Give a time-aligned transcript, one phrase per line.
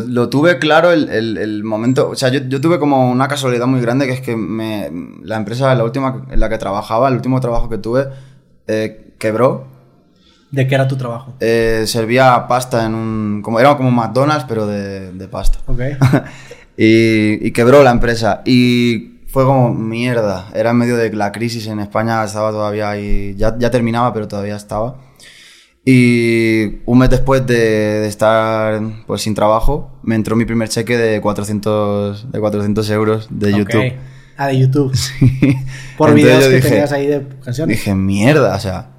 [0.00, 3.28] Lo, lo tuve claro el, el- el momento, o sea, yo, yo tuve como una
[3.28, 4.90] casualidad muy grande que es que me,
[5.22, 8.06] la empresa, la última en la que trabajaba, el último trabajo que tuve,
[8.66, 9.66] eh, quebró.
[10.50, 11.34] ¿De qué era tu trabajo?
[11.40, 15.58] Eh, servía pasta en un, como, era como McDonald's, pero de, de pasta.
[15.66, 15.80] Ok.
[16.76, 18.40] y, y quebró la empresa.
[18.46, 20.48] Y fue como mierda.
[20.54, 23.34] Era en medio de la crisis en España, estaba todavía ahí.
[23.36, 24.96] Ya, ya terminaba, pero todavía estaba.
[25.84, 27.54] Y un mes después de,
[28.00, 33.28] de estar pues, sin trabajo, me entró mi primer cheque de 400, de 400 euros
[33.30, 33.58] de Ok.
[33.58, 33.92] YouTube.
[34.36, 34.92] Ah, de YouTube.
[35.96, 37.76] Por Entonces videos que dije- tenías ahí de canciones.
[37.76, 38.90] Dije, mierda, o sea,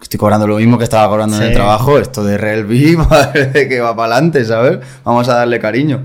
[0.00, 1.48] estoy cobrando lo mismo que estaba cobrando en Sí.
[1.48, 4.78] el trabajo, esto de Real B, madre que va para adelante, ¿sabes?
[5.02, 6.04] Vamos a darle cariño.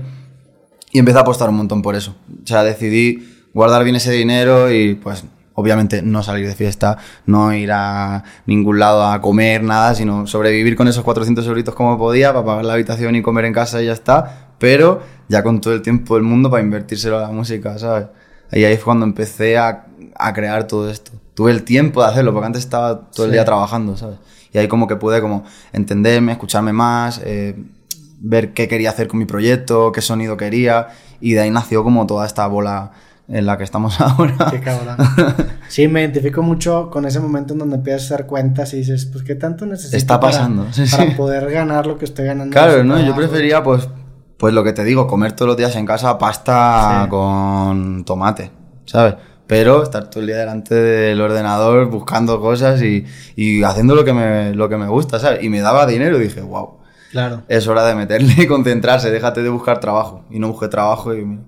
[0.92, 2.16] Y empecé a apostar un montón por eso.
[2.42, 5.24] O sea, decidí guardar bien ese dinero y pues
[5.60, 10.76] obviamente no salir de fiesta, no ir a ningún lado a comer, nada, sino sobrevivir
[10.76, 13.86] con esos 400 euritos como podía para pagar la habitación y comer en casa y
[13.86, 17.78] ya está, pero ya con todo el tiempo del mundo para invertírselo a la música,
[17.78, 18.06] ¿sabes?
[18.52, 21.12] Y ahí fue cuando empecé a, a crear todo esto.
[21.34, 24.18] Tuve el tiempo de hacerlo, porque antes estaba todo el día trabajando, ¿sabes?
[24.52, 27.54] Y ahí como que pude como entenderme, escucharme más, eh,
[28.18, 30.88] ver qué quería hacer con mi proyecto, qué sonido quería,
[31.20, 32.92] y de ahí nació como toda esta bola
[33.30, 34.34] en la que estamos ahora.
[34.50, 34.96] Qué cabrón.
[35.68, 39.06] Sí, me identifico mucho con ese momento en donde empiezas a hacer cuentas y dices,
[39.06, 41.16] pues, ¿qué tanto necesito Está para- pasando, sí, para, sí.
[41.16, 42.52] poder ganar lo que estoy ganando?
[42.52, 43.00] Claro, ese ¿no?
[43.00, 43.88] Yo prefería, pues,
[44.36, 47.10] pues lo que te digo, comer todos los días en casa pasta Sí.
[47.10, 48.50] con tomate,
[48.86, 49.14] ¿sabes?
[49.46, 53.04] Pero estar todo el día delante del ordenador buscando cosas y,
[53.36, 55.42] y haciendo lo que, me, lo que me gusta, ¿sabes?
[55.42, 56.78] Y me daba dinero y dije, wow,
[57.10, 57.42] Claro.
[57.48, 60.24] es hora de meterle y concentrarse, déjate de buscar trabajo.
[60.30, 61.24] Y no busqué trabajo y...
[61.24, 61.42] mira.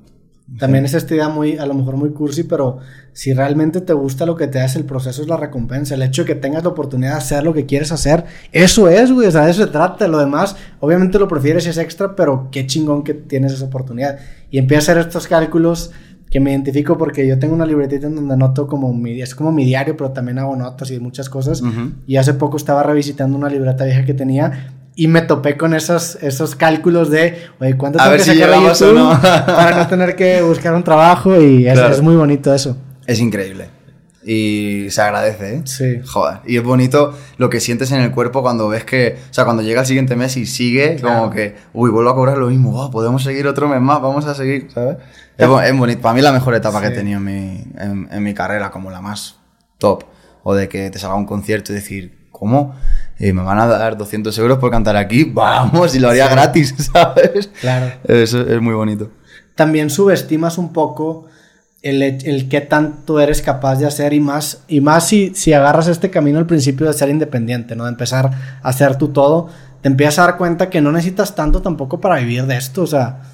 [0.59, 2.79] También es esta idea muy, a lo mejor muy cursi, pero
[3.13, 5.95] si realmente te gusta lo que te hace, el proceso es la recompensa.
[5.95, 9.13] El hecho de que tengas la oportunidad de hacer lo que quieres hacer, eso es,
[9.13, 9.27] güey.
[9.29, 10.07] O sea, de eso se trata.
[10.09, 14.19] Lo demás, obviamente lo prefieres y es extra, pero qué chingón que tienes esa oportunidad.
[14.51, 15.91] Y empiezo a hacer estos cálculos
[16.31, 19.53] que me identifico porque yo tengo una libretita en donde anoto como mi, es como
[19.53, 21.63] mi diario, pero también hago notas y muchas cosas.
[22.07, 26.17] Y hace poco estaba revisitando una libreta vieja que tenía y me topé con esos,
[26.23, 28.99] esos cálculos de, oye, ¿cuánto A tengo ver que si sacar de llegamos o YouTube
[28.99, 29.21] no.
[29.47, 31.41] para no tener que buscar un trabajo?
[31.41, 31.95] Y es, Claro.
[31.95, 32.77] es muy bonito eso.
[33.07, 33.69] Es increíble.
[34.25, 35.63] Y se agradece, ¿eh?
[35.65, 36.01] Sí.
[36.07, 36.39] Joder.
[36.47, 39.63] Y es bonito lo que sientes en el cuerpo cuando ves que, o sea, cuando
[39.65, 41.19] llega el siguiente mes y sigue, Claro.
[41.23, 44.25] como que, uy, vuelvo a cobrar lo mismo, wow, podemos seguir otro mes más, vamos
[44.27, 44.99] a seguir, ¿sabes?
[45.37, 46.01] Es, es bonito.
[46.01, 48.91] Para mí la mejor etapa que he tenido en mi, en, en mi carrera, como
[48.93, 49.41] la más
[49.79, 50.05] top.
[50.45, 52.77] O de que te salga un concierto y decir, ¿cómo?
[53.19, 55.25] Eh, ¿Me van a dar 200 euros por cantar aquí?
[55.25, 57.51] Vamos, y lo haría gratis, ¿sabes?
[57.61, 57.93] Claro.
[58.05, 59.11] Eso es muy bonito.
[59.55, 61.27] También subestimas un poco
[61.83, 65.89] el, el qué tanto eres capaz de hacer y más, y más si, si agarras
[65.89, 67.85] este camino al principio de ser independiente, ¿no?
[67.85, 68.31] De empezar
[68.63, 69.49] a hacer tú todo,
[69.83, 72.87] te empiezas a dar cuenta que no necesitas tanto tampoco para vivir de esto, o
[72.87, 73.32] sea,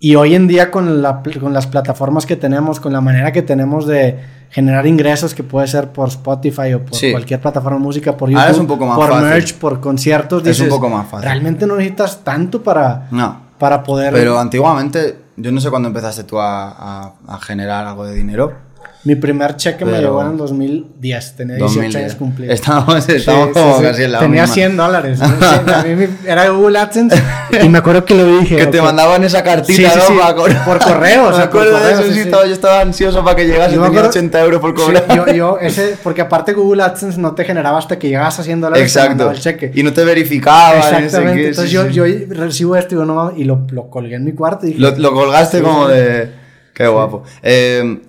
[0.00, 3.42] y hoy en día con, la, con las plataformas que tenemos, con la manera que
[3.42, 4.18] tenemos de
[4.50, 7.10] generar ingresos, que puede ser por Spotify o por Sí.
[7.10, 9.28] cualquier plataforma de música, por YouTube, Ahora es un poco más por fácil.
[9.28, 11.24] merch, por conciertos, Es un dices, poco más fácil.
[11.28, 13.40] Realmente no necesitas tanto para, No.
[13.58, 14.12] para poder...
[14.12, 18.52] Pero antiguamente, yo no sé cuándo empezaste tú a, a- a generar algo de dinero.
[19.04, 21.96] Mi primer cheque me Pero- llegó en el 2010, tenía 18 2010.
[22.04, 22.52] años cumplidos.
[22.54, 23.84] Estamos, estamos Sí, como sí, sí.
[23.86, 24.54] casi en la Tenía misma.
[24.54, 25.18] 100 dólares.
[25.20, 25.26] ¿no?
[25.28, 27.22] Sí, a mí me- era Google AdSense
[27.62, 28.56] y me acuerdo que lo dije.
[28.56, 30.34] Que te mandaban esa cartita, Sí, sí, ¿no?
[30.46, 30.54] sí.
[30.64, 32.20] Por correo, o sea, Me acuerdo por de eso, sí, sí, sí.
[32.22, 33.74] estaba- yo estaba ansioso para que llegase.
[33.76, 35.16] Yo me tenía acuerdo- 80 euros por Sí, cobrar.
[35.16, 38.60] yo, yo, ese, porque aparte Google AdSense no te generaba hasta que llegabas a 100
[38.60, 38.82] dólares.
[38.84, 39.30] Exacto.
[39.30, 39.70] el cheque.
[39.74, 40.76] Y no te verificaba.
[40.76, 41.40] Exactamente.
[41.40, 41.92] qué, Entonces sí, yo, sí.
[41.92, 44.80] yo recibo esto y, digo, no, y lo, lo colgué en mi cuarto y dije,
[44.80, 45.92] Lo, lo colgaste Sí, como sí.
[45.94, 46.30] de.
[46.74, 47.22] Qué guapo.
[47.42, 48.00] Eh,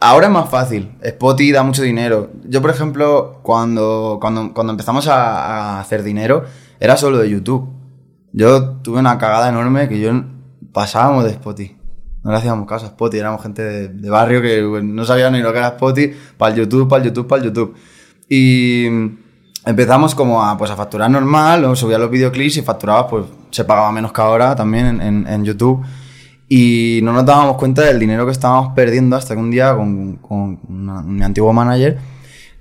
[0.00, 0.92] ahora es más fácil.
[1.02, 2.30] Spotify da mucho dinero.
[2.44, 6.44] Yo, por ejemplo, cuando, cuando, cuando empezamos a, hacer dinero,
[6.80, 7.68] era solo de YouTube.
[8.32, 10.10] Yo tuve una cagada enorme que yo
[10.72, 11.76] pasábamos de Spotify.
[12.22, 15.40] No le hacíamos caso a Spotify, éramos gente de, barrio que bueno, no sabía ni
[15.40, 17.74] lo que era Spotify, para el YouTube, para el YouTube, para el YouTube.
[18.28, 18.86] Y
[19.64, 23.90] empezamos como a, pues, a facturar normal, subía los videoclips y facturabas, pues se pagaba
[23.90, 25.82] menos que ahora también en, en YouTube.
[26.52, 30.16] Y no nos dábamos cuenta del dinero que estábamos perdiendo hasta que un día con,
[30.16, 30.58] con
[31.06, 31.96] mi antiguo manager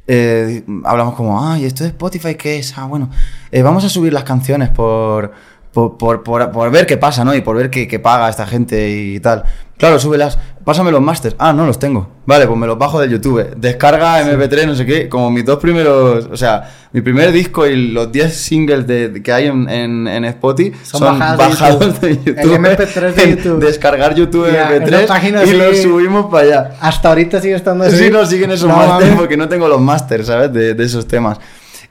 [0.05, 2.77] eh, hablamos como, ah, ¿y esto de Spotify qué es?
[2.77, 3.09] Ah, bueno,
[3.51, 5.31] eh, vamos a subir las canciones por,
[5.73, 7.33] por, por, por- por ver qué pasa, ¿no?
[7.33, 9.43] Y por ver qué, qué paga esta gente y tal.
[9.79, 11.37] Claro, súbelas, pásame los masters.
[11.39, 12.09] Ah, no los tengo.
[12.25, 13.55] Vale, pues me los bajo del YouTube.
[13.55, 15.07] Descarga MP3, no sé qué.
[15.07, 19.31] Como mis dos primeros, o sea, mi primer disco y los 10 singles de, que
[19.31, 22.25] hay en, en, en Spotify Son son, bajados de bajados de YouTube.
[22.35, 22.55] YouTube.
[22.55, 23.59] El MP3 de YouTube.
[23.65, 26.77] Descargar YouTube la MP3 página y los subimos para allá.
[26.81, 27.95] hasta ahorita sigue estando así.
[27.95, 30.51] Sí, no siguen esos No, masters porque no tengo los masters, ¿sabes?
[30.51, 31.39] De, de esos temas.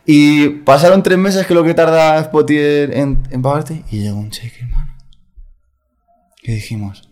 [0.05, 4.29] Y pasaron tres meses que lo que tarda Spotify en, en pagarte y llegó un
[4.29, 4.95] cheque, hermano.
[6.43, 7.08] Y dijimos,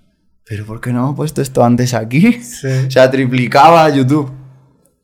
[0.49, 2.33] ¿pero por qué no hemos puesto esto antes aquí?
[2.43, 2.69] Sí.
[2.89, 4.31] O sea, triplicaba YouTube.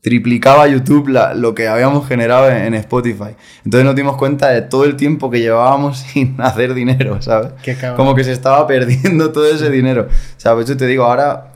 [0.01, 3.35] Triplicaba YouTube la- lo que habíamos generado en, en Spotify.
[3.63, 7.53] Entonces nos dimos cuenta de todo el tiempo que llevábamos sin hacer dinero, ¿sabes?
[7.63, 7.77] Qué.
[7.95, 10.07] Como que se estaba perdiendo todo ese dinero.
[10.09, 11.53] O sea, por eso te digo, ahora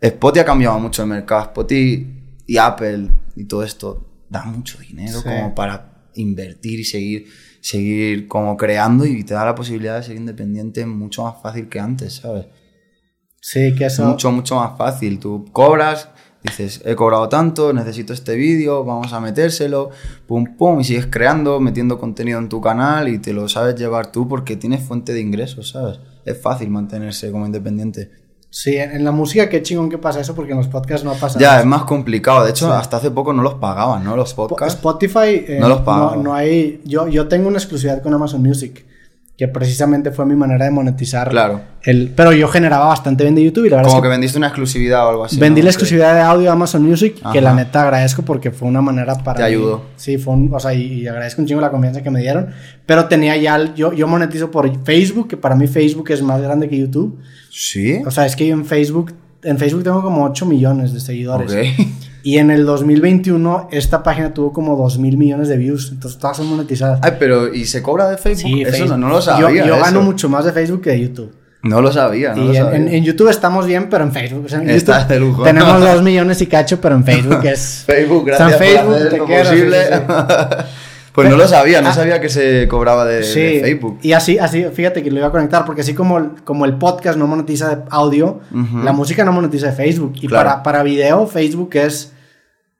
[0.00, 1.42] Spotify ha cambiado mucho el mercado.
[1.42, 2.06] Spotify
[2.46, 5.24] y Apple y todo esto da mucho dinero Sí.
[5.24, 7.26] como para invertir y seguir,
[7.60, 11.78] seguir como creando y te da la posibilidad de ser independiente mucho más fácil que
[11.80, 12.46] antes, ¿sabes?
[13.40, 14.04] Sí, que eso.
[14.06, 15.18] Mucho, mucho más fácil.
[15.18, 16.08] Tú cobras,
[16.44, 19.90] dices, he cobrado tanto, necesito este vídeo, vamos a metérselo,
[20.26, 24.12] pum, pum, y sigues creando, metiendo contenido en tu canal y te lo sabes llevar
[24.12, 26.00] tú porque tienes fuente de ingresos, ¿sabes?
[26.24, 28.10] Es fácil mantenerse como independiente.
[28.52, 31.38] Sí, en, la música, qué chingón que pasa eso, porque en los podcasts no pasa
[31.38, 31.60] Ya, eso.
[31.60, 32.44] es más complicado.
[32.44, 34.16] De hecho, hasta hace poco no los pagaban, ¿no?
[34.16, 34.74] Los Po- podcasts.
[34.74, 36.16] Spotify eh, No los pago.
[36.16, 38.84] no, no hay yo, yo tengo una exclusividad con Amazon Music
[39.40, 41.62] que precisamente fue mi manera de monetizar Claro.
[41.84, 44.10] el pero yo generaba bastante bien de YouTube y la verdad Como es que que,
[44.10, 45.40] vendiste una exclusividad o algo así.
[45.40, 45.64] vendí ¿no?
[45.64, 49.14] la exclusividad de audio a Amazon Music que la neta agradezco porque fue una manera
[49.14, 49.82] para Te ayudó.
[49.96, 52.50] sí fue un, o sea y, y agradezco un chingo la confianza que me dieron
[52.84, 56.42] pero tenía ya el- yo yo monetizo por Facebook que para mí Facebook es más
[56.42, 57.18] grande que YouTube
[57.50, 58.02] Sí.
[58.06, 61.50] o sea es que yo en Facebook en Facebook tengo como 8 millones de seguidores
[61.50, 61.86] Ok.
[62.22, 66.36] y en el 2021 esta página tuvo como 2 mil millones de views entonces todas
[66.36, 68.50] son monetizadas Ay, pero ¿y se cobra de Facebook?
[68.52, 68.90] Sí, eso Facebook.
[68.90, 69.64] no, no lo sabía.
[69.66, 70.02] Yo, gano eso.
[70.02, 71.32] mucho más de Facebook que de YouTube.
[71.62, 72.76] No lo sabía, no y lo en, sabía.
[72.78, 74.44] en- en YouTube estamos bien, pero en Facebook.
[74.46, 75.42] o sea, en Estás YouTube de lujo.
[75.42, 77.84] Tenemos dos millones y cacho, pero en Facebook es.
[77.86, 79.76] Facebook, O sea, gracias Facebook, por hacer te esto quiero, posible.
[79.86, 79.92] sí,
[81.12, 81.94] pues no lo sabía, no Ah.
[81.94, 83.98] sabía que se cobraba de, de Sí, Facebook.
[84.02, 87.18] y así, así, fíjate que lo iba a conectar, porque así como como el podcast
[87.18, 88.78] no monetiza de audio, Ujú.
[88.84, 90.12] la música no monetiza de Facebook.
[90.20, 90.48] Y Claro.
[90.48, 92.12] para, para video, Facebook es,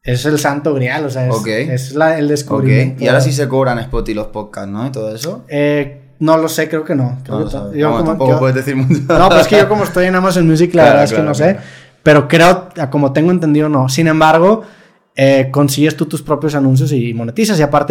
[0.03, 1.47] es el santo grial, o sea, es, Ok.
[1.49, 3.03] es la- el descubrimiento.
[3.05, 4.87] y ahora sí se cobran Spotify los podcasts, ¿no?
[4.87, 5.45] Y todo eso.
[5.49, 7.19] Eh, no lo sé, creo que no.
[7.25, 9.01] Creo No que yo Bueno, como- tampoco yo- puedes decir mucho.
[9.09, 11.17] No, pues es que yo como estoy en Amazon Music, la Claro, verdad es que
[11.17, 11.45] claro, no sé.
[11.53, 11.61] claro.
[12.03, 13.89] Pero creo, como tengo entendido, no.
[13.91, 14.63] Sin embargo,
[15.17, 17.59] eh, consigues tú tus propios anuncios y monetizas.
[17.59, 17.89] Y aparte